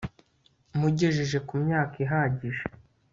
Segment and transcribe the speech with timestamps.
[0.79, 2.63] mugejeje ku myaka ihagije